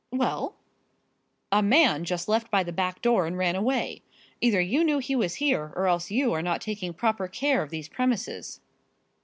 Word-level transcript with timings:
"Well?" 0.11 0.55
"A 1.51 1.61
man 1.61 2.05
just 2.05 2.27
left 2.27 2.49
by 2.49 2.63
the 2.63 2.71
back 2.73 3.03
door 3.03 3.27
and 3.27 3.37
ran 3.37 3.55
away. 3.55 4.01
Either 4.41 4.59
you 4.59 4.83
knew 4.83 4.97
he 4.97 5.15
was 5.15 5.35
here 5.35 5.71
or 5.75 5.85
else 5.85 6.09
you 6.09 6.33
are 6.33 6.41
not 6.41 6.59
taking 6.59 6.91
proper 6.95 7.27
care 7.27 7.61
of 7.61 7.69
these 7.69 7.87
premises." 7.87 8.61